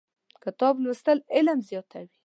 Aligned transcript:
کتاب 0.43 0.73
لوستل 0.83 1.17
علم 1.35 1.59
زیاتوي. 1.69 2.09